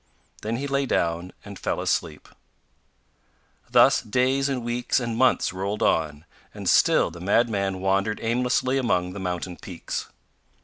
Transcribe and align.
Then 0.41 0.55
he 0.55 0.65
lay 0.65 0.87
down 0.87 1.31
and 1.45 1.59
fell 1.59 1.79
asleep. 1.79 2.27
Thus 3.69 4.01
days 4.01 4.49
and 4.49 4.63
weeks 4.63 4.99
and 4.99 5.15
months 5.15 5.53
rolled 5.53 5.83
on, 5.83 6.25
and 6.55 6.67
still 6.67 7.11
the 7.11 7.21
madman 7.21 7.81
wandered 7.81 8.19
aimlessly 8.23 8.79
among 8.79 9.13
the 9.13 9.19
mountain 9.19 9.57
peaks. 9.57 10.07